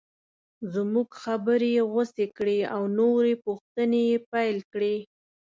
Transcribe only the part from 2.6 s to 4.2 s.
او نورې پوښتنې یې